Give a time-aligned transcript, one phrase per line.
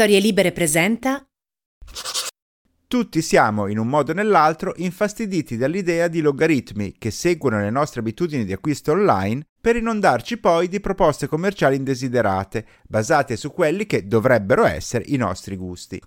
[0.00, 1.22] Storie Libere presenta
[2.88, 8.00] tutti siamo, in un modo o nell'altro, infastiditi dall'idea di logaritmi che seguono le nostre
[8.00, 14.06] abitudini di acquisto online per inondarci poi di proposte commerciali indesiderate, basate su quelli che
[14.06, 16.00] dovrebbero essere i nostri gusti.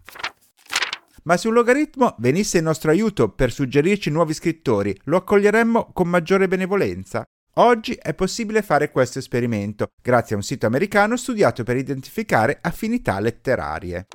[1.25, 6.07] Ma se un logaritmo venisse in nostro aiuto per suggerirci nuovi scrittori, lo accoglieremmo con
[6.07, 7.23] maggiore benevolenza?
[7.57, 13.19] Oggi è possibile fare questo esperimento, grazie a un sito americano studiato per identificare affinità
[13.19, 14.07] letterarie.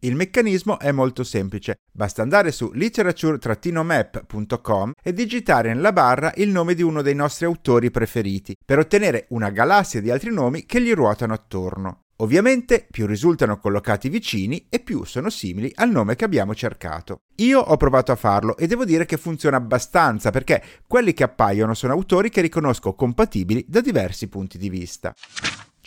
[0.00, 6.74] Il meccanismo è molto semplice, basta andare su literature-map.com e digitare nella barra il nome
[6.74, 10.94] di uno dei nostri autori preferiti, per ottenere una galassia di altri nomi che gli
[10.94, 12.06] ruotano attorno.
[12.20, 17.20] Ovviamente più risultano collocati vicini e più sono simili al nome che abbiamo cercato.
[17.36, 21.74] Io ho provato a farlo e devo dire che funziona abbastanza perché quelli che appaiono
[21.74, 25.14] sono autori che riconosco compatibili da diversi punti di vista.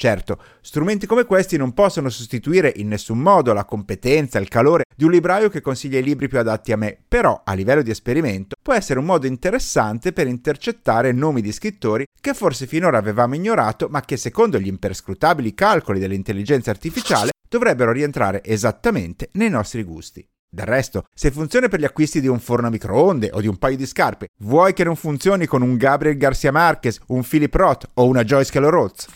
[0.01, 5.03] Certo, strumenti come questi non possono sostituire in nessun modo la competenza il calore di
[5.03, 8.55] un libraio che consiglia i libri più adatti a me, però a livello di esperimento
[8.59, 13.89] può essere un modo interessante per intercettare nomi di scrittori che forse finora avevamo ignorato
[13.91, 20.27] ma che secondo gli imperscrutabili calcoli dell'intelligenza artificiale dovrebbero rientrare esattamente nei nostri gusti.
[20.49, 23.57] Del resto, se funziona per gli acquisti di un forno a microonde o di un
[23.57, 27.87] paio di scarpe, vuoi che non funzioni con un Gabriel Garcia Marquez, un Philip Roth
[27.93, 29.07] o una Joyce Keller Oates?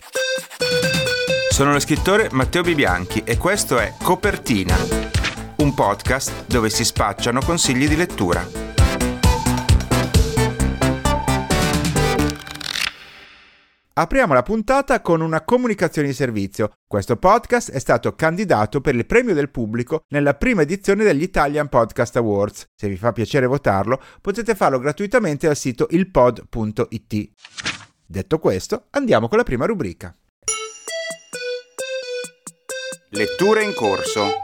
[1.55, 4.75] Sono lo scrittore Matteo Bibianchi e questo è Copertina,
[5.59, 8.45] un podcast dove si spacciano consigli di lettura.
[13.93, 16.73] Apriamo la puntata con una comunicazione di servizio.
[16.85, 21.69] Questo podcast è stato candidato per il premio del pubblico nella prima edizione degli Italian
[21.69, 22.65] Podcast Awards.
[22.75, 27.31] Se vi fa piacere votarlo, potete farlo gratuitamente al sito ilpod.it.
[28.05, 30.13] Detto questo, andiamo con la prima rubrica.
[33.15, 34.43] Letture in corso.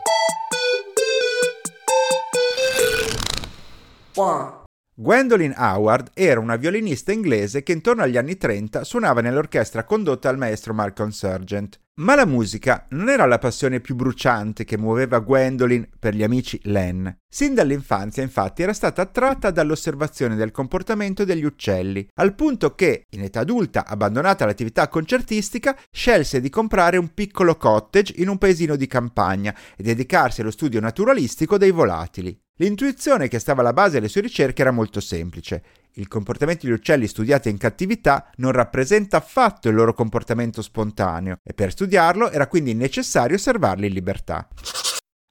[4.94, 10.38] Gwendolyn Howard era una violinista inglese che intorno agli anni 30 suonava nell'orchestra condotta dal
[10.38, 11.81] maestro Malcolm Sargent.
[12.00, 16.58] Ma la musica non era la passione più bruciante che muoveva Gwendolyn per gli amici
[16.64, 17.14] Len.
[17.28, 23.24] Sin dall'infanzia, infatti, era stata attratta dall'osservazione del comportamento degli uccelli, al punto che, in
[23.24, 28.88] età adulta, abbandonata l'attività concertistica, scelse di comprare un piccolo cottage in un paesino di
[28.88, 32.40] campagna e dedicarsi allo studio naturalistico dei volatili.
[32.56, 35.64] L'intuizione che stava alla base delle sue ricerche era molto semplice.
[35.96, 41.54] Il comportamento degli uccelli studiati in cattività non rappresenta affatto il loro comportamento spontaneo e
[41.54, 44.48] per studiarlo era quindi necessario osservarli in libertà.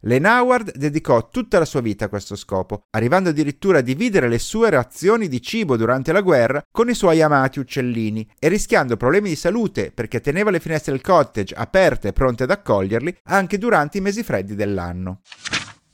[0.05, 4.39] Len Howard dedicò tutta la sua vita a questo scopo, arrivando addirittura a dividere le
[4.39, 9.29] sue razioni di cibo durante la guerra con i suoi amati uccellini e rischiando problemi
[9.29, 13.99] di salute perché teneva le finestre del cottage aperte e pronte ad accoglierli anche durante
[13.99, 15.21] i mesi freddi dell'anno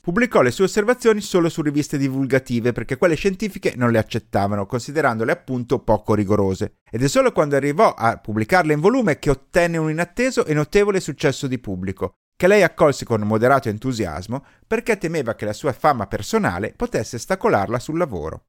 [0.07, 5.33] pubblicò le sue osservazioni solo su riviste divulgative perché quelle scientifiche non le accettavano, considerandole
[5.33, 6.77] appunto poco rigorose.
[6.89, 11.01] Ed è solo quando arrivò a pubblicarle in volume che ottenne un inatteso e notevole
[11.01, 16.07] successo di pubblico, che lei accolse con moderato entusiasmo perché temeva che la sua fama
[16.07, 18.45] personale potesse stacolarla sul lavoro.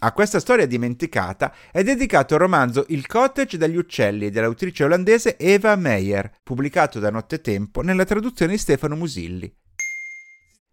[0.00, 5.76] A questa storia dimenticata è dedicato il romanzo Il cottage degli uccelli dell'autrice olandese Eva
[5.76, 9.60] Meyer, pubblicato da Nottetempo nella traduzione di Stefano Musilli.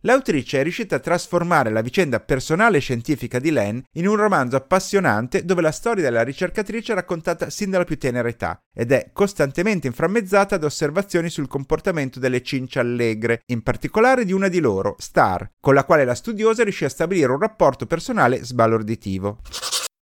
[0.04, 4.56] L'autrice è riuscita a trasformare la vicenda personale e scientifica di Len in un romanzo
[4.56, 9.10] appassionante dove la storia della ricercatrice è raccontata sin dalla più tenera età ed è
[9.12, 14.96] costantemente inframmezzata da osservazioni sul comportamento delle cince allegre, in particolare di una di loro,
[15.00, 19.40] Star, con la quale la studiosa riuscì a stabilire un rapporto personale sbalorditivo.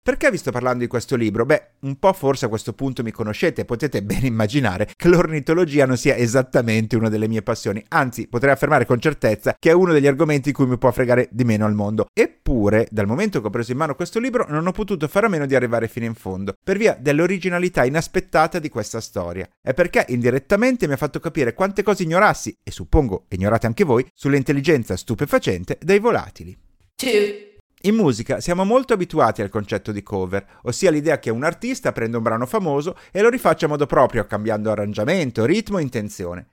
[0.03, 1.45] Perché vi sto parlando di questo libro?
[1.45, 5.95] Beh, un po' forse a questo punto mi conoscete potete ben immaginare che l'ornitologia non
[5.95, 10.05] sia esattamente una delle mie passioni, anzi potrei affermare con certezza che è uno degli
[10.05, 12.07] argomenti cui mi può fregare di meno al mondo.
[12.11, 15.29] Eppure, dal momento che ho preso in mano questo libro, non ho potuto fare a
[15.29, 19.47] meno di arrivare fino in fondo, per via dell'originalità inaspettata di questa storia.
[19.65, 24.05] E perché indirettamente mi ha fatto capire quante cose ignorassi, e suppongo ignorate anche voi,
[24.13, 26.57] sull'intelligenza stupefacente dei volatili.
[26.97, 27.52] Two.
[27.85, 32.15] In musica siamo molto abituati al concetto di cover, ossia l'idea che un artista prenda
[32.15, 36.47] un brano famoso e lo rifaccia a modo proprio, cambiando arrangiamento, ritmo e intenzione.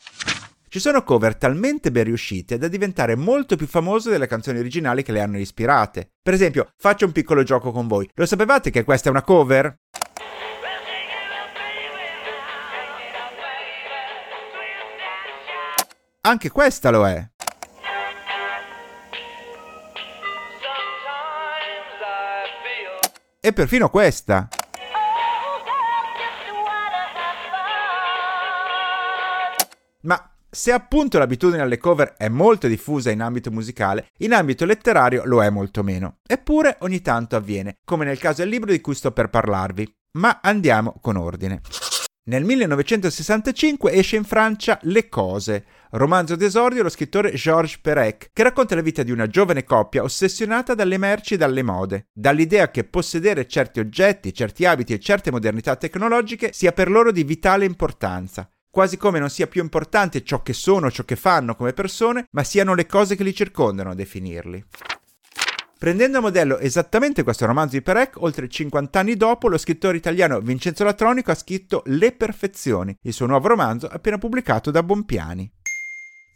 [0.66, 5.12] Ci sono cover talmente ben riuscite da diventare molto più famose delle canzoni originali che
[5.12, 6.10] le hanno ispirate.
[6.20, 8.10] Per esempio, faccio un piccolo gioco con voi.
[8.14, 9.72] Lo sapevate che questa è una cover?
[16.22, 17.24] Anche questa lo è.
[23.42, 24.48] E perfino questa.
[30.02, 35.22] Ma Se appunto l'abitudine alle cover è molto diffusa in ambito musicale, in ambito letterario
[35.24, 36.16] lo è molto meno.
[36.26, 39.90] Eppure ogni tanto avviene, come nel caso del libro di cui sto per parlarvi.
[40.18, 41.60] Ma andiamo con ordine.
[42.22, 48.74] Nel 1965 esce in Francia Le Cose, romanzo d'esordio dello scrittore Georges Perec, che racconta
[48.74, 53.48] la vita di una giovane coppia ossessionata dalle merci e dalle mode, dall'idea che possedere
[53.48, 58.98] certi oggetti, certi abiti e certe modernità tecnologiche sia per loro di vitale importanza, quasi
[58.98, 62.74] come non sia più importante ciò che sono, ciò che fanno come persone, ma siano
[62.74, 64.62] le cose che li circondano a definirli.
[65.80, 70.38] Prendendo a modello esattamente questo romanzo di Perec, oltre 50 anni dopo, lo scrittore italiano
[70.40, 75.50] Vincenzo Latronico ha scritto Le Perfezioni, il suo nuovo romanzo appena pubblicato da Bompiani.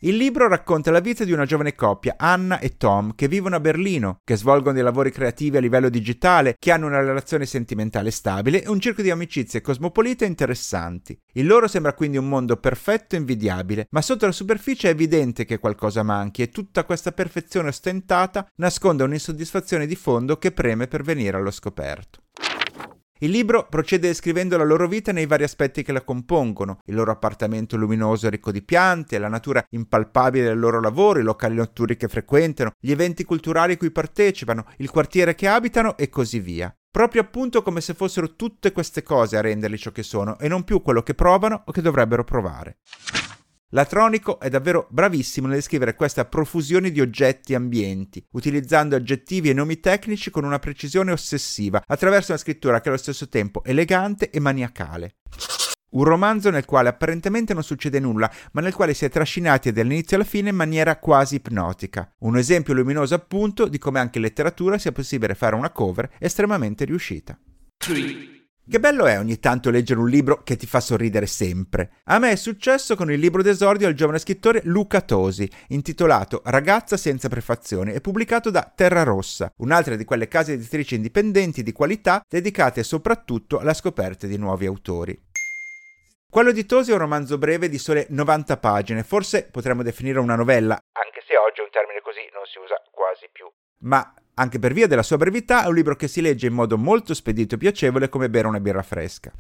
[0.01, 3.61] Il libro racconta la vita di una giovane coppia, Anna e Tom, che vivono a
[3.61, 8.63] Berlino, che svolgono dei lavori creativi a livello digitale, che hanno una relazione sentimentale stabile
[8.63, 11.19] e un circo di amicizie cosmopolite e interessanti.
[11.33, 15.47] Il loro sembra quindi un mondo perfetto e invidiabile, ma sotto la superficie è evidente
[15.47, 21.03] che qualcosa manchi e tutta questa perfezione ostentata nasconde un'insoddisfazione di fondo che preme per
[21.03, 22.24] venire allo scoperto.
[23.25, 27.11] Il libro procede descrivendo la loro vita nei vari aspetti che la compongono, il loro
[27.11, 31.97] appartamento luminoso e ricco di piante, la natura impalpabile del loro lavoro, i locali notturni
[31.97, 36.77] che frequentano, gli eventi culturali cui partecipano, il quartiere che abitano e così via.
[36.91, 40.63] Proprio appunto come se fossero tutte queste cose a renderli ciò che sono e non
[40.63, 42.77] più quello che provano o che dovrebbero provare.
[43.75, 49.53] Latronico è davvero bravissimo nel descrivere questa profusione di oggetti e ambienti, utilizzando aggettivi e
[49.53, 54.31] nomi tecnici con una precisione ossessiva, attraverso una scrittura che è allo stesso tempo elegante
[54.31, 55.17] e maniacale.
[55.91, 60.17] Un romanzo nel quale apparentemente non succede nulla, ma nel quale si è trascinati dall'inizio
[60.17, 62.15] alla fine in maniera quasi ipnotica.
[62.21, 66.85] Un esempio luminoso appunto di come anche in letteratura sia possibile fare una cover estremamente
[66.85, 67.37] riuscita.
[67.79, 68.44] 3.
[68.67, 72.01] Che bello è ogni tanto leggere un libro che ti fa sorridere sempre.
[72.05, 76.97] A me è successo con il libro d'esordio del giovane scrittore Luca Tosi, intitolato Ragazza
[76.97, 82.25] senza prefazioni e pubblicato da Terra Rossa, un'altra di quelle case editrici indipendenti di qualità
[82.27, 85.15] dedicate soprattutto alla scoperta di nuovi autori.
[86.31, 90.37] Quello di Tosi è un romanzo breve di sole 90 pagine, forse potremmo definire una
[90.37, 93.47] novella, anche se oggi un termine così non si usa quasi più.
[93.81, 96.77] Ma anche per via della sua brevità, è un libro che si legge in modo
[96.77, 99.33] molto spedito e piacevole come bere una birra fresca.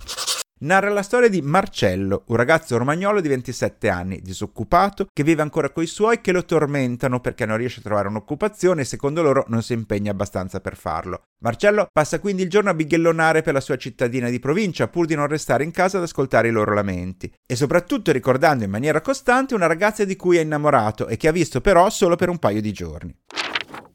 [0.57, 5.71] Narra la storia di Marcello, un ragazzo romagnolo di 27 anni, disoccupato, che vive ancora
[5.71, 9.63] coi suoi che lo tormentano perché non riesce a trovare un'occupazione e secondo loro non
[9.63, 11.25] si impegna abbastanza per farlo.
[11.43, 15.17] Marcello passa quindi il giorno a bighellonare per la sua cittadina di provincia pur di
[15.17, 19.55] non restare in casa ad ascoltare i loro lamenti e soprattutto ricordando in maniera costante
[19.55, 22.63] una ragazza di cui è innamorato e che ha visto però solo per un paio
[22.63, 23.15] di giorni.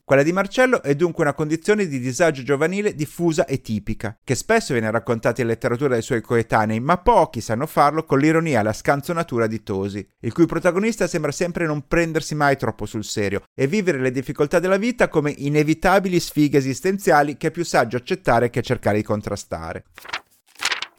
[0.10, 4.74] Quella di Marcello è dunque una condizione di disagio giovanile diffusa e tipica, che spesso
[4.74, 8.74] viene raccontata in letteratura dai suoi coetanei, ma pochi sanno farlo con l'ironia e la
[8.74, 13.68] scanzonatura di Tosi, il cui protagonista sembra sempre non prendersi mai troppo sul serio e
[13.68, 18.64] vivere le difficoltà della vita come inevitabili sfighe esistenziali che è più saggio accettare che
[18.64, 19.84] cercare di contrastare.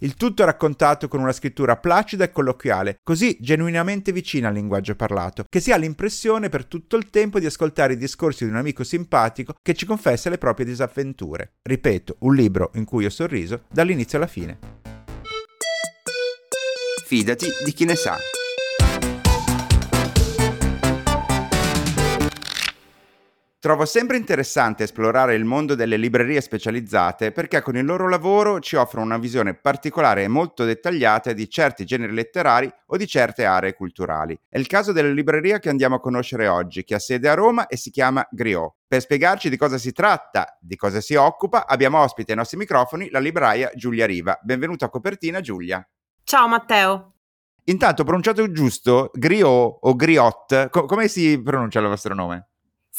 [0.02, 5.44] Il tutto raccontato con una scrittura placida e colloquiale, così genuinamente vicina al linguaggio parlato,
[5.46, 8.82] che si ha l'impressione per tutto il tempo di ascoltare i discorsi di un amico
[8.82, 11.56] simpatico che ci confessa le proprie disavventure.
[11.62, 14.58] Ripeto, un libro in cui ho sorriso dall'inizio alla fine.
[17.04, 18.16] Fidati di chi ne sa.
[23.60, 28.74] Trovo sempre interessante esplorare il mondo delle librerie specializzate perché con il loro lavoro ci
[28.76, 33.74] offrono una visione particolare e molto dettagliata di certi generi letterari o di certe aree
[33.74, 34.34] culturali.
[34.48, 37.66] È il caso della libreria che andiamo a conoscere oggi, che ha sede a Roma
[37.66, 38.76] e si chiama Griot.
[38.88, 43.10] Per spiegarci di cosa si tratta, di cosa si occupa, abbiamo ospite ai nostri microfoni
[43.10, 44.40] la libraia Giulia Riva.
[44.42, 45.86] Benvenuta a Copertina Giulia.
[46.24, 47.12] Ciao Matteo.
[47.64, 52.49] Intanto, pronunciato giusto, Griot o Griot, co- come si pronuncia il vostro nome?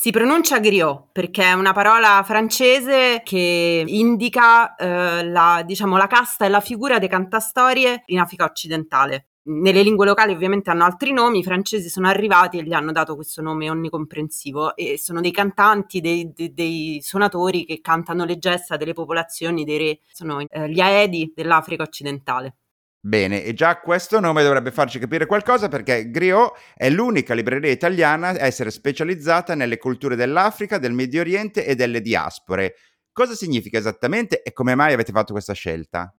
[0.01, 6.43] Si pronuncia griot perché è una parola francese che indica eh, la, diciamo, la casta
[6.43, 9.27] e la figura dei cantastorie in Africa occidentale.
[9.43, 13.13] Nelle lingue locali ovviamente hanno altri nomi, i francesi sono arrivati e gli hanno dato
[13.13, 18.77] questo nome onnicomprensivo e sono dei cantanti, dei, dei, dei suonatori che cantano le gesta
[18.77, 22.55] delle popolazioni dei re, sono eh, gli Aedi dell'Africa occidentale.
[23.03, 28.27] Bene, e già questo nome dovrebbe farci capire qualcosa perché Griot è l'unica libreria italiana
[28.27, 32.75] a essere specializzata nelle culture dell'Africa, del Medio Oriente e delle diaspore.
[33.11, 36.13] Cosa significa esattamente e come mai avete fatto questa scelta?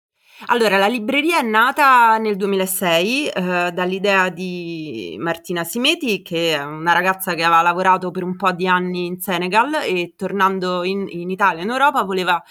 [0.47, 6.93] Allora, la libreria è nata nel 2006 eh, dall'idea di Martina Simeti, che è una
[6.93, 11.31] ragazza che aveva lavorato per un po' di anni in Senegal e tornando in, in
[11.31, 12.43] Italia, in Europa, voleva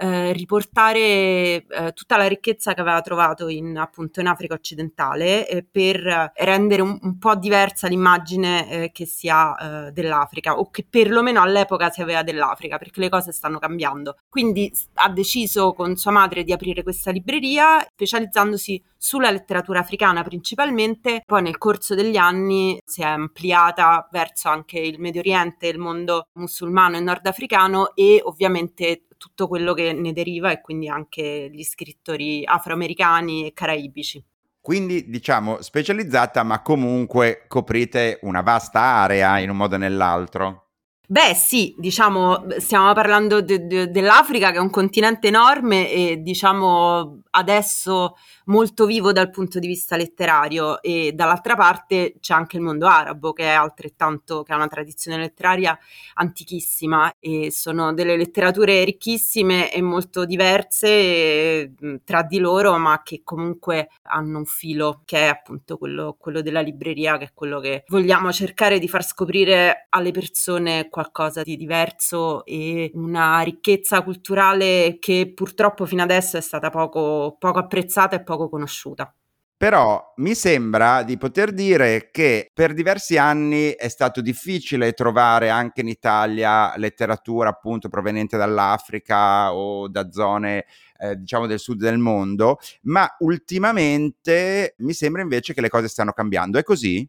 [0.00, 5.62] eh, riportare eh, tutta la ricchezza che aveva trovato in, appunto, in Africa occidentale eh,
[5.62, 10.86] per rendere un, un, po' diversa l'immagine eh, che si ha eh, dell'Africa o che
[10.88, 14.16] perlomeno all'epoca si aveva dell'Africa perché le cose stanno cambiando.
[14.30, 21.22] Quindi ha deciso con sua madre di aprire questa libreria specializzandosi sulla letteratura africana principalmente,
[21.26, 26.28] poi nel corso degli anni si è ampliata verso anche il Medio Oriente, il mondo
[26.34, 32.42] musulmano e nordafricano e ovviamente tutto quello che ne deriva e quindi anche gli scrittori
[32.42, 34.24] afroamericani e caraibici.
[34.62, 40.68] Quindi diciamo specializzata, ma comunque coprite una vasta area in un modo o nell'altro.
[41.06, 47.22] Beh sì, diciamo, stiamo parlando de- de- dell'Africa che è un continente enorme e diciamo
[47.30, 48.14] adesso
[48.50, 53.32] molto vivo dal punto di vista letterario e dall'altra parte c'è anche il mondo arabo
[53.32, 55.78] che è altrettanto, che ha una tradizione letteraria
[56.14, 63.22] antichissima e sono delle letterature ricchissime e molto diverse e, tra di loro ma che
[63.24, 67.84] comunque hanno un filo che è appunto quello, quello della libreria che è quello che
[67.88, 75.32] vogliamo cercare di far scoprire alle persone qualcosa di diverso e una ricchezza culturale che
[75.34, 79.14] purtroppo fino adesso è stata poco, poco apprezzata e poco conosciuta.
[79.60, 85.82] Però mi sembra di poter dire che per diversi anni è stato difficile trovare anche
[85.82, 90.64] in Italia letteratura appunto proveniente dall'Africa o da zone
[90.98, 96.12] eh, diciamo del sud del mondo, ma ultimamente mi sembra invece che le cose stanno
[96.12, 96.58] cambiando.
[96.58, 97.06] È così?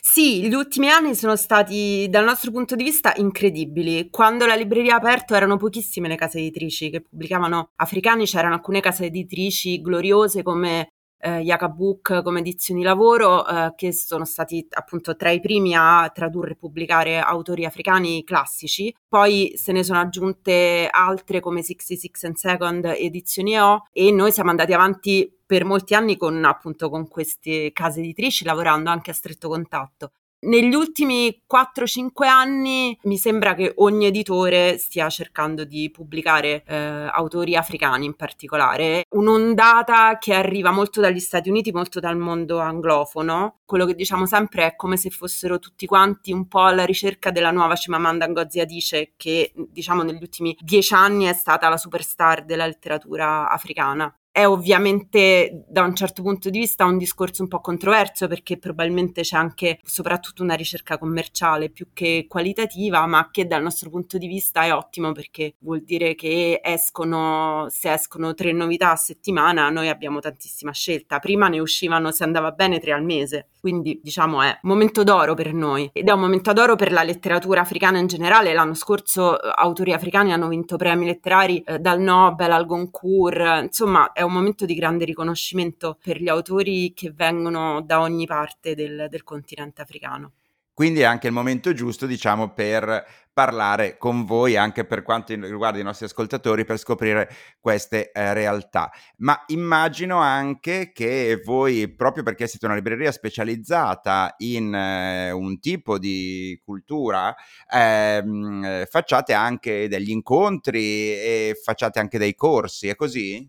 [0.00, 4.08] Sì, gli ultimi anni sono stati, dal nostro punto di vista, incredibili.
[4.10, 8.80] Quando la libreria ha aperto erano pochissime le case editrici che pubblicavano africani, c'erano alcune
[8.80, 10.90] case editrici gloriose come
[11.24, 16.52] eh, Yakabuk come edizioni lavoro, eh, che sono stati appunto tra i primi a tradurre
[16.52, 18.94] e pubblicare autori africani classici.
[19.08, 24.50] Poi se ne sono aggiunte altre come 66 and Second, edizioni EO, e noi siamo
[24.50, 29.48] andati avanti per molti anni con appunto con queste case editrici, lavorando anche a stretto
[29.48, 30.12] contatto.
[30.44, 37.56] Negli ultimi 4-5 anni mi sembra che ogni editore stia cercando di pubblicare eh, autori
[37.56, 43.60] africani in particolare, un'ondata che arriva molto dagli Stati Uniti, molto dal mondo anglofono.
[43.64, 47.50] Quello che diciamo sempre è come se fossero tutti quanti un po' alla ricerca della
[47.50, 52.66] nuova Chimamanda Ngozi Adichie che diciamo negli ultimi dieci anni è stata la superstar della
[52.66, 58.26] letteratura africana è ovviamente da un certo punto di vista un discorso un po' controverso
[58.26, 63.90] perché probabilmente c'è anche soprattutto una ricerca commerciale più che qualitativa, ma che dal nostro
[63.90, 68.96] punto di vista è ottimo perché vuol dire che escono, se escono tre novità a
[68.96, 71.20] settimana, noi abbiamo tantissima scelta.
[71.20, 75.34] Prima ne uscivano se andava bene tre al mese, quindi diciamo è un momento d'oro
[75.34, 78.52] per noi ed è un momento d'oro per la letteratura africana in generale.
[78.52, 84.10] L'anno scorso eh, autori africani hanno vinto premi letterari eh, dal Nobel al Goncourt, insomma
[84.12, 89.06] è un momento di grande riconoscimento per gli autori che vengono da ogni parte del,
[89.08, 90.32] del continente africano.
[90.74, 95.78] Quindi è anche il momento giusto, diciamo, per parlare con voi anche per quanto riguarda
[95.78, 97.28] i nostri ascoltatori per scoprire
[97.60, 98.90] queste eh, realtà.
[99.18, 105.96] Ma immagino anche che voi, proprio perché siete una libreria specializzata in eh, un tipo
[105.96, 107.34] di cultura,
[107.72, 113.48] ehm, facciate anche degli incontri e facciate anche dei corsi, è così?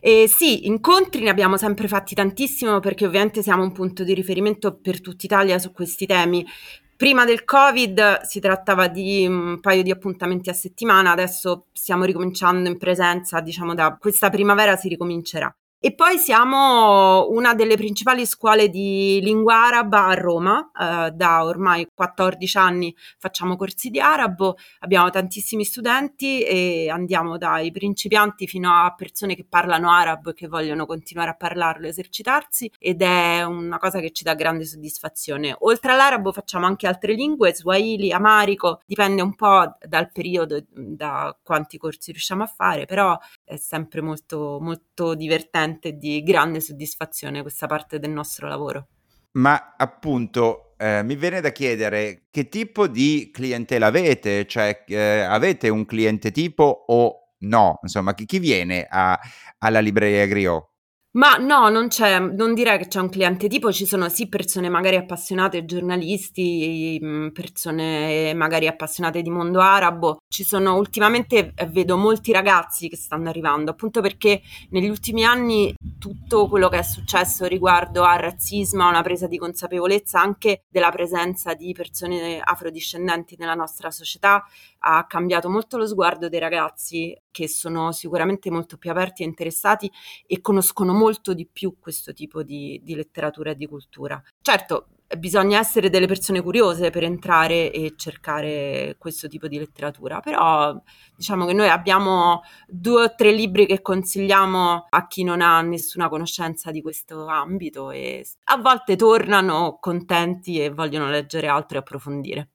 [0.00, 4.76] E sì, incontri ne abbiamo sempre fatti tantissimo perché ovviamente siamo un punto di riferimento
[4.76, 6.46] per tutta Italia su questi temi.
[6.96, 12.68] Prima del Covid si trattava di un paio di appuntamenti a settimana, adesso stiamo ricominciando
[12.68, 15.54] in presenza, diciamo da questa primavera si ricomincerà.
[15.82, 21.86] E poi siamo una delle principali scuole di lingua araba a Roma, eh, da ormai
[21.94, 28.92] 14 anni facciamo corsi di arabo, abbiamo tantissimi studenti e andiamo dai principianti fino a
[28.94, 34.00] persone che parlano arabo e che vogliono continuare a parlarlo, esercitarsi ed è una cosa
[34.00, 35.56] che ci dà grande soddisfazione.
[35.60, 41.78] Oltre all'arabo facciamo anche altre lingue, swahili, amarico, dipende un po' dal periodo, da quanti
[41.78, 47.66] corsi riusciamo a fare, però è sempre molto, molto divertente veramente di grande soddisfazione questa
[47.66, 48.88] parte del nostro lavoro.
[49.32, 55.68] Ma appunto eh, mi viene da chiedere che tipo di clientela avete, cioè eh, avete
[55.68, 57.78] un cliente tipo o no?
[57.82, 59.18] Insomma, chi, chi viene a,
[59.58, 60.69] alla libreria Griot?
[61.12, 64.68] Ma no, non c'è, non direi che c'è un cliente tipo, ci sono sì persone
[64.68, 70.18] magari appassionate, giornalisti, mm, persone magari appassionate di mondo arabo.
[70.28, 74.40] Ci sono ultimamente eh, vedo molti ragazzi che stanno arrivando, appunto perché
[74.70, 79.36] negli ultimi anni tutto quello che è successo riguardo al razzismo, a una presa di
[79.36, 84.44] consapevolezza anche della presenza di persone afrodiscendenti nella nostra società
[84.80, 89.90] ha cambiato molto lo sguardo dei ragazzi che sono sicuramente molto più aperti e interessati
[90.26, 94.22] e conoscono molto di più questo tipo di, di letteratura e di cultura.
[94.42, 94.88] Certo,
[95.18, 100.78] bisogna essere delle persone curiose per entrare e cercare questo tipo di letteratura, però
[101.16, 106.08] diciamo che noi abbiamo due o tre libri che consigliamo a chi non ha nessuna
[106.08, 112.48] conoscenza di questo ambito e a volte tornano contenti e vogliono leggere altro e approfondire.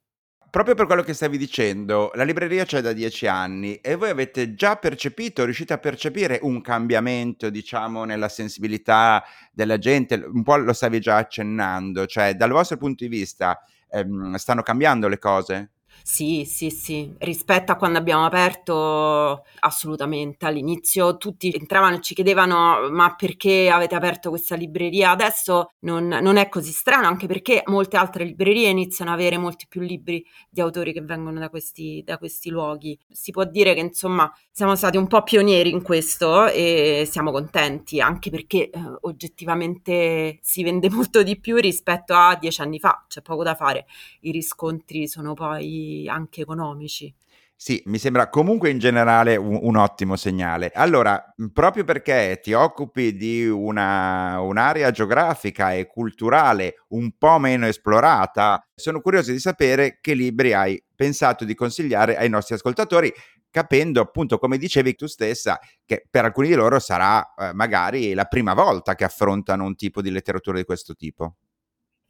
[0.56, 4.54] Proprio per quello che stavi dicendo, la libreria c'è da dieci anni e voi avete
[4.54, 9.22] già percepito, riuscite a percepire un cambiamento, diciamo, nella sensibilità
[9.52, 10.16] della gente?
[10.16, 13.60] Un po' lo stavi già accennando, cioè dal vostro punto di vista
[13.90, 15.72] ehm, stanno cambiando le cose?
[16.04, 20.46] Sì, sì, sì, rispetto a quando abbiamo aperto, assolutamente.
[20.46, 25.10] All'inizio tutti entravano e ci chiedevano: ma perché avete aperto questa libreria?
[25.12, 29.66] Adesso non, non è così strano, anche perché molte altre librerie iniziano ad avere molti
[29.68, 32.98] più libri di autori che vengono da questi, da questi luoghi.
[33.10, 38.00] Si può dire che insomma siamo stati un po' pionieri in questo e siamo contenti,
[38.00, 43.22] anche perché eh, oggettivamente si vende molto di più rispetto a dieci anni fa, c'è
[43.22, 43.86] poco da fare.
[44.22, 47.14] I riscontri sono poi anche economici.
[47.58, 50.72] Sì, mi sembra comunque in generale un, un, ottimo segnale.
[50.74, 58.62] Allora, proprio perché ti occupi di una, un'area geografica e culturale un po' meno esplorata,
[58.76, 63.12] sono curioso di sapere che libri hai pensato di consigliare ai nostri ascoltatori,
[63.50, 68.26] capendo appunto, come dicevi tu stessa, che per alcuni di loro sarà eh, magari la
[68.26, 71.38] prima volta che affrontano un tipo di letteratura di questo tipo.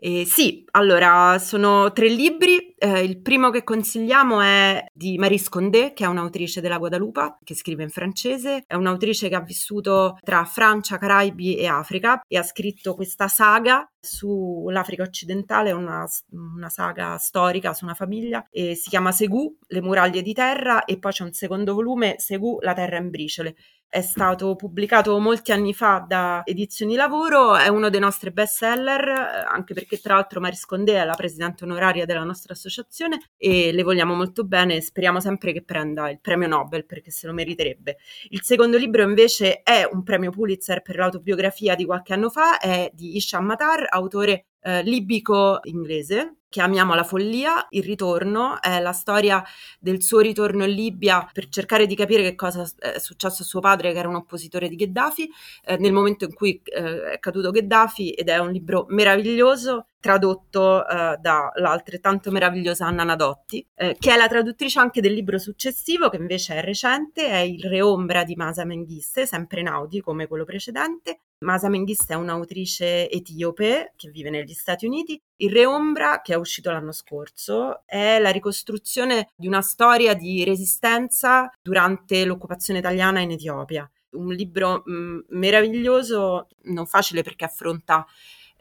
[0.07, 2.75] Eh, sì, allora sono tre libri.
[2.77, 7.55] Eh, il primo che consigliamo è di Marie Condé, che è un'autrice della Guadalupe, che
[7.55, 8.63] scrive in francese.
[8.67, 13.89] È un'autrice che ha vissuto tra Francia, Caraibi e Africa e ha scritto questa saga
[14.00, 20.31] sull'Africa occidentale, una, una saga storica su una famiglia, si chiama Segù, le muraglie di
[20.31, 23.55] terra, e poi c'è un secondo volume, Segù, la terra in briciole
[23.96, 29.08] è stato pubblicato molti anni fa da Edizioni Lavoro, è uno dei nostri best seller,
[29.08, 33.72] eh, anche perché tra l'altro Maris Condé è la presidente onoraria della nostra associazione e
[33.72, 37.31] le vogliamo molto bene e speriamo sempre che prenda il premio Nobel perché se lo
[37.31, 37.96] meriterebbe.
[38.31, 42.92] Il secondo libro invece è un premio Pulitzer per l'autobiografia di qualche anno fa, è
[42.94, 49.44] di Isham Matar, autore eh, libico inglese, chiamiamo la follia, il ritorno, è la storia
[49.78, 53.60] del suo ritorno in Libia per cercare di capire che cosa è successo a suo
[53.60, 55.30] padre che era un oppositore di Gheddafi,
[55.66, 60.88] eh, nel momento in cui eh, è caduto Gheddafi ed è un libro meraviglioso tradotto
[60.88, 66.18] eh, dall'altrettanto meravigliosa Anna Nadotti, eh, che è la traduttrice anche del libro successivo, che
[66.18, 70.46] invece è recente, è Il Re Ombra di Masa Menghiste, sempre in Audi come quello
[70.46, 75.21] precedente, Masa Menghista è un'autrice etiope che vive negli Stati Uniti.
[75.37, 80.45] Il Re Ombra, che è uscito l'anno scorso, è la ricostruzione di una storia di
[80.45, 83.89] resistenza durante l'occupazione italiana in Etiopia.
[84.11, 88.05] Un libro mh, mm, meraviglioso, non facile perché affronta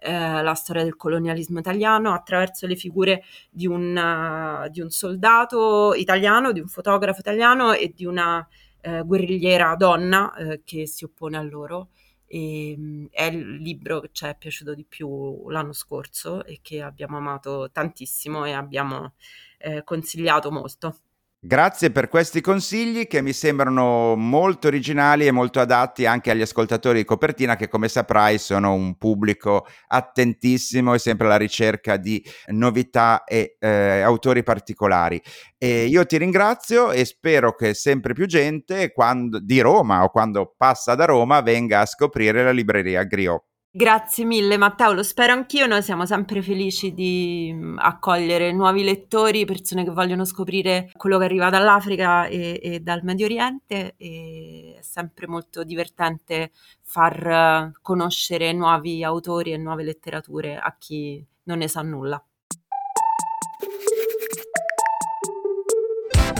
[0.00, 5.94] eh, la storia del colonialismo italiano attraverso le figure di un, uh, di un soldato
[5.94, 8.46] italiano, di un fotografo italiano e di una
[8.80, 11.88] eh, guerrigliera donna eh, che si oppone a loro
[12.35, 16.83] e, ehm, è il libro che ci è piaciuto di più l'anno scorso e che
[16.83, 19.14] abbiamo amato tantissimo e abbiamo
[19.59, 20.99] eh, consigliato molto.
[21.46, 27.00] Grazie per questi consigli che mi sembrano molto originali e molto adatti anche agli ascoltatori
[27.00, 33.24] di copertina che come saprai sono un pubblico attentissimo e sempre alla ricerca di novità
[33.24, 35.20] e eh, autori particolari.
[35.59, 40.54] E io ti ringrazio e spero che sempre più gente quando, di Roma o quando
[40.57, 43.54] passa da Roma venga a scoprire la libreria Griot.
[43.76, 49.44] Grazie mille Matteo, lo spero anch'io, noi siamo sempre felici di mm, accogliere nuovi lettori,
[49.44, 54.80] persone che vogliono scoprire quello che arriva dall'Africa e, e dal Medio Oriente e è
[54.80, 61.66] sempre molto divertente far eh, conoscere nuovi autori e nuove letterature a chi non ne
[61.66, 62.24] sa nulla.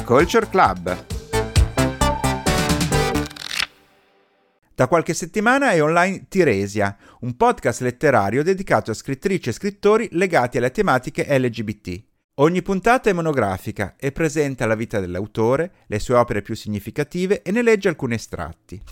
[0.05, 1.14] Culture Club
[4.77, 10.59] Da qualche settimana è online Tiresia, un podcast letterario dedicato a scrittrici e scrittori legati
[10.59, 12.03] alle tematiche LGBT.
[12.39, 17.53] Ogni puntata è monografica e presenta la vita dell'autore, le sue opere più significative e
[17.53, 18.83] ne legge alcuni estratti.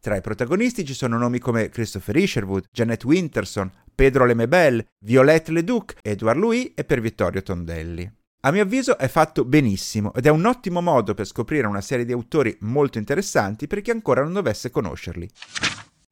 [0.00, 5.96] Tra i protagonisti ci sono nomi come Christopher Isherwood, Janet Winterson, Pedro Lemebel, Violette Leduc,
[6.02, 8.15] Edouard Louis e per Vittorio Tondelli.
[8.46, 12.04] A mio avviso è fatto benissimo ed è un ottimo modo per scoprire una serie
[12.04, 15.28] di autori molto interessanti per chi ancora non dovesse conoscerli.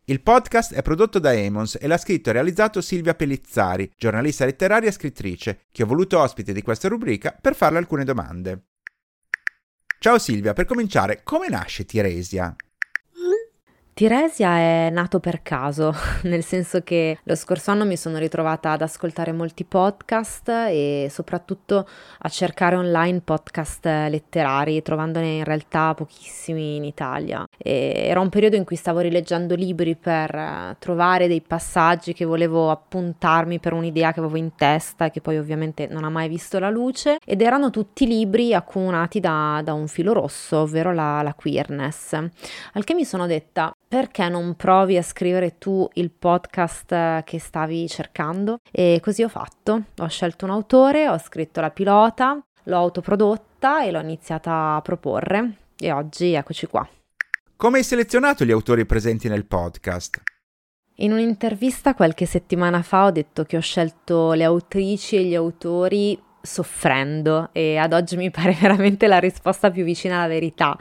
[0.07, 4.89] Il podcast è prodotto da Emons e l'ha scritto e realizzato Silvia Pellizzari, giornalista letteraria
[4.89, 8.65] e scrittrice, che ho voluto ospite di questa rubrica per farle alcune domande.
[10.01, 12.53] Ciao Silvia, per cominciare, come nasce Tiresia?
[13.95, 18.83] Tiresia è nato per caso, nel senso che lo scorso anno mi sono ritrovata ad
[18.83, 21.87] ascoltare molti podcast e soprattutto
[22.19, 27.47] a cercare online podcast letterari, trovandone in realtà pochissimi in Italia.
[27.57, 32.73] E era un periodo in cui stavo rileggendo libri per trovare dei passaggi che volevo
[32.73, 36.69] appuntarmi per un'idea che avevo in testa, che poi ovviamente non ha mai visto la
[36.69, 42.15] luce, ed erano tutti libri accomunati da, da un filo rosso, ovvero la, la queerness.
[42.73, 47.89] Al che mi sono detta, perché non provi a scrivere tu il podcast che stavi
[47.89, 48.59] cercando?
[48.71, 49.83] E così ho fatto.
[49.99, 55.57] Ho scelto un autore, ho scritto la pilota, l'ho autoprodotta e l'ho iniziata a proporre.
[55.79, 56.89] E oggi eccoci qua.
[57.57, 60.23] Come hai selezionato gli autori presenti nel podcast?
[60.99, 66.21] In un'intervista qualche settimana fa ho detto che ho scelto le autrici e gli autori
[66.41, 70.77] soffrendo e ad oggi mi pare veramente la risposta più vicina alla verità.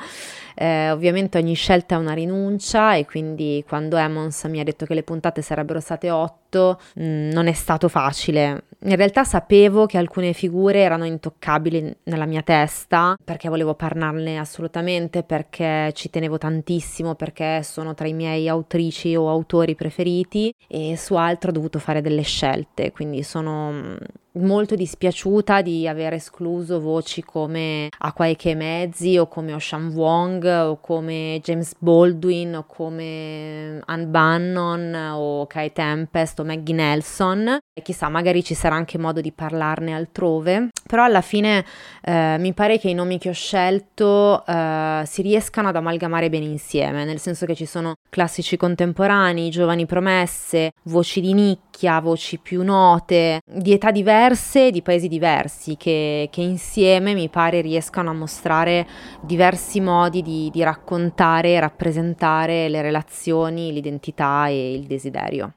[0.55, 4.93] Eh, ovviamente ogni scelta è una rinuncia e quindi quando Emmons mi ha detto che
[4.93, 8.63] le puntate sarebbero state otto mh, mm, non è stato facile.
[8.85, 15.23] In realtà sapevo che alcune figure erano intoccabili nella mia testa perché volevo parlarne assolutamente,
[15.23, 21.15] perché ci tenevo tantissimo, perché sono tra i miei autrici o autori preferiti e su
[21.15, 23.95] altro ho dovuto fare delle scelte, quindi sono mm,
[24.33, 31.39] molto dispiaciuta di aver escluso voci come Akwaeke Mezzi o come Ocean Wong o come
[31.41, 37.57] James Baldwin o come Anne Bannon o Kai Tempest o Maggie Nelson.
[37.73, 40.69] E chissà magari ci sarà anche modo di parlarne altrove.
[40.85, 41.65] Però alla fine
[42.03, 46.45] eh, mi pare che i nomi che ho scelto eh, si riescano ad amalgamare bene
[46.45, 52.63] insieme nel senso che ci sono classici contemporanei giovani promesse voci di nicchia voci più
[52.63, 58.85] note di età diverse di paesi diversi che, che, insieme mi pare riescano a mostrare
[59.21, 65.53] diversi modi di, di raccontare e rappresentare le relazioni, l'identità e il desiderio.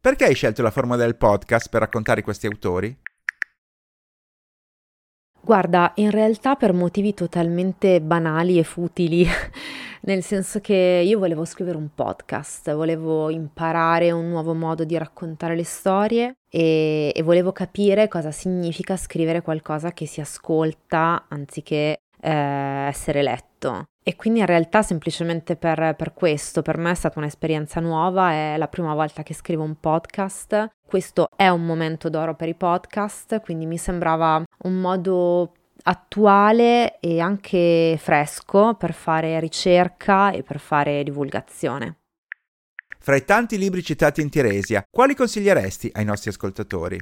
[0.00, 2.96] Perché hai scelto la forma del podcast per raccontare questi autori?
[5.40, 9.26] Guarda, in realtà per motivi totalmente banali e futili,
[10.02, 15.56] nel senso che io volevo scrivere un podcast, volevo imparare un nuovo modo di raccontare
[15.56, 22.30] le storie e, e volevo capire cosa significa scrivere qualcosa che si ascolta anziché eh,
[22.30, 23.86] essere letto.
[24.08, 28.56] E quindi in realtà semplicemente per, per, questo, per me è stata un'esperienza nuova, è
[28.56, 30.70] la prima volta che scrivo un podcast.
[30.86, 37.20] Questo è un momento d'oro per i podcast, quindi mi sembrava un modo attuale e
[37.20, 41.98] anche fresco per fare ricerca e per fare divulgazione.
[42.98, 46.98] Fra i tanti libri citati in Tiresia, quali consiglieresti ai nostri ascoltatori?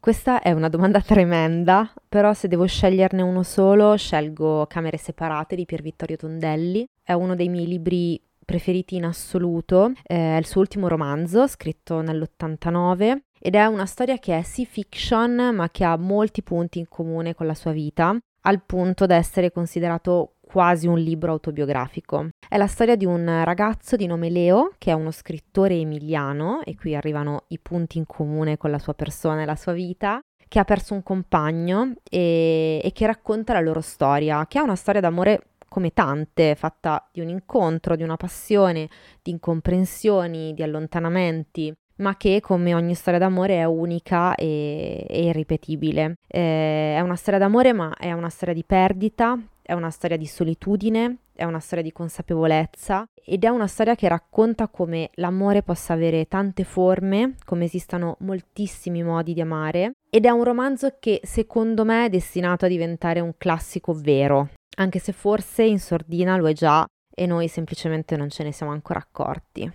[0.00, 5.66] Questa è una domanda tremenda, però se devo sceglierne uno solo, scelgo Camere separate di
[5.66, 6.86] Pier Vittorio Tondelli.
[7.02, 13.18] È uno dei miei libri preferiti in assoluto, è il suo ultimo romanzo, scritto nell'89,
[13.38, 17.34] ed è una storia che è sì fiction, ma che ha molti punti in comune
[17.34, 22.30] con la sua vita, al punto da essere considerato quasi un libro autobiografico.
[22.48, 26.74] È la storia di un ragazzo di nome Leo, che è uno scrittore emiliano, e
[26.74, 30.58] qui arrivano i punti in comune con la sua persona e la sua vita, che
[30.58, 35.00] ha perso un compagno e, e che racconta la loro storia, che è una storia
[35.00, 38.88] d'amore come tante, fatta di un incontro, di una passione,
[39.22, 46.16] di incomprensioni, di allontanamenti, ma che come ogni storia d'amore è unica e, e irripetibile.
[46.26, 49.38] Eh, è una storia d'amore, ma è una storia di perdita,
[49.70, 54.08] è una storia di solitudine, è una storia di consapevolezza ed è una storia che
[54.08, 60.30] racconta come l'amore possa avere tante forme, come esistano moltissimi modi di amare ed è
[60.30, 65.62] un romanzo che secondo me è destinato a diventare un classico vero, anche se forse
[65.62, 69.72] in sordina lo è già e noi semplicemente non ce ne siamo ancora accorti.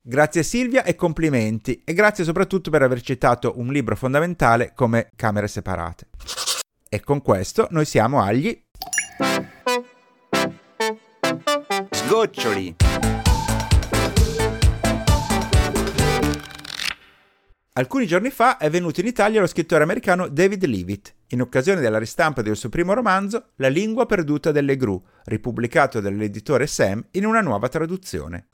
[0.00, 5.48] Grazie Silvia e complimenti e grazie soprattutto per aver citato un libro fondamentale come Camere
[5.48, 6.06] separate.
[6.88, 8.64] E con questo noi siamo agli
[11.90, 12.76] Sgoccioli.
[17.74, 21.98] Alcuni giorni fa è venuto in Italia lo scrittore americano David Leavitt in occasione della
[21.98, 27.40] ristampa del suo primo romanzo, La lingua perduta delle gru, ripubblicato dall'editore Sam in una
[27.40, 28.48] nuova traduzione.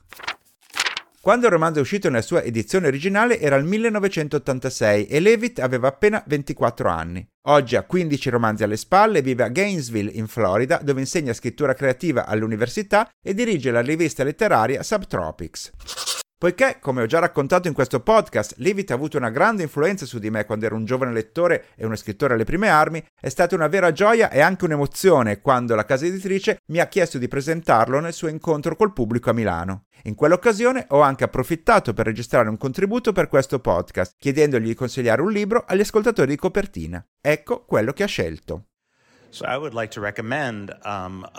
[1.21, 5.89] Quando il romanzo è uscito nella sua edizione originale era il 1986 e Levitt aveva
[5.89, 7.27] appena 24 anni.
[7.47, 12.25] Oggi ha 15 romanzi alle spalle vive a Gainesville, in Florida, dove insegna scrittura creativa
[12.25, 15.71] all'università e dirige la rivista letteraria Subtropics.
[16.39, 20.19] Poiché, come ho già raccontato in questo podcast, Levitt ha avuto una grande influenza su
[20.19, 23.55] di me quando ero un giovane lettore e uno scrittore alle prime armi, è stata
[23.55, 27.99] una vera gioia e anche un'emozione quando la casa editrice mi ha chiesto di presentarlo
[27.99, 29.87] nel suo incontro col pubblico a Milano.
[30.03, 35.21] In quell'occasione ho anche approfittato per registrare un contributo per questo podcast, chiedendogli di consigliare
[35.21, 37.05] un libro agli ascoltatori di copertina.
[37.19, 38.68] Ecco quello che ha scelto.
[40.85, 41.29] Um,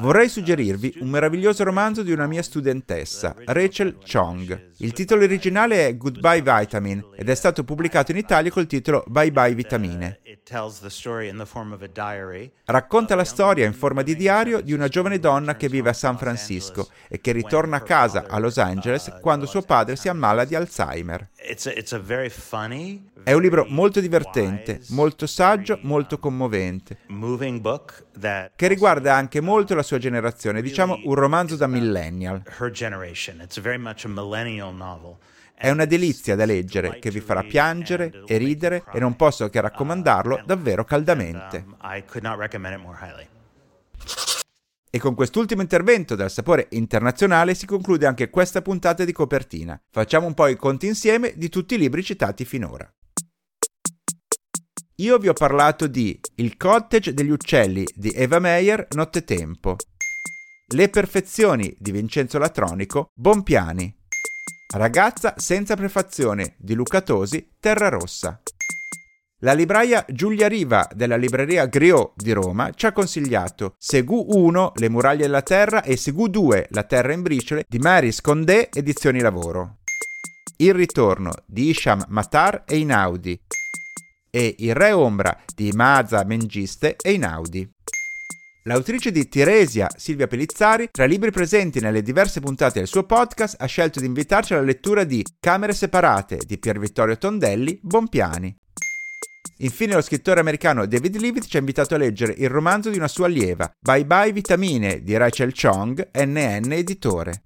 [0.00, 4.72] Vorrei suggerirvi un meraviglioso romanzo di una mia studentessa, Rachel Chong.
[4.78, 9.32] Il titolo originale è Goodbye Vitamin ed è stato pubblicato in Italia col titolo Bye
[9.32, 10.20] Bye Vitamine.
[12.64, 16.16] Racconta la storia in forma di diario di una giovane donna che vive a San
[16.16, 20.54] Francisco e che ritorna a casa a Los Angeles quando suo padre si ammala di
[20.54, 21.30] Alzheimer.
[23.22, 26.45] È un libro molto divertente, molto saggio, molto commovente,
[28.54, 32.42] che riguarda anche molto la sua generazione, diciamo un romanzo da millennial.
[35.58, 39.60] È una delizia da leggere che vi farà piangere e ridere e non posso che
[39.60, 41.64] raccomandarlo davvero caldamente.
[44.90, 49.80] E con quest'ultimo intervento dal sapore internazionale si conclude anche questa puntata di copertina.
[49.90, 52.90] Facciamo un po' i conti insieme di tutti i libri citati finora.
[55.00, 59.76] Io vi ho parlato di Il cottage degli uccelli di Eva Meyer, Nottetempo.
[60.68, 63.94] Le perfezioni di Vincenzo Latronico, Bonpiani.
[64.74, 68.40] Ragazza senza prefazione di Luca Tosi, Terra Rossa.
[69.40, 74.88] La libraia Giulia Riva della libreria Griot di Roma ci ha consigliato Segù 1, Le
[74.88, 79.80] muraglie della terra e Segù 2, La terra in briciole di Maris Condé, Edizioni Lavoro.
[80.56, 83.38] Il ritorno di Isham Matar e Inaudi
[84.36, 87.66] e Il re ombra di Maza Mengiste e Inaudi.
[88.64, 93.56] L'autrice di Tiresia, Silvia Pellizzari, tra i libri presenti nelle diverse puntate del suo podcast,
[93.58, 98.54] ha scelto di invitarci alla lettura di Camere separate di Pier Vittorio Tondelli, Bonpiani.
[99.60, 103.08] Infine lo scrittore americano David Leavitt ci ha invitato a leggere il romanzo di una
[103.08, 107.44] sua allieva, Bye Bye Vitamine di Rachel Chong, NN editore.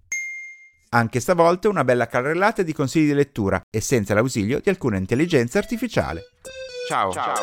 [0.89, 5.59] Anche stavolta una bella carrellata di consigli di lettura e senza l'ausilio di alcuna intelligenza
[5.59, 6.23] artificiale.
[6.91, 7.13] Ciao!
[7.13, 7.35] Ciao.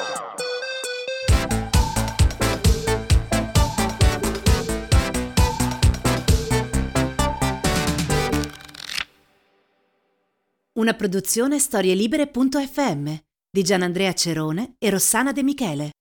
[10.74, 13.14] Una produzione storielibere.fm
[13.50, 15.92] di Gianandrea Cerone e Rossana De Michele.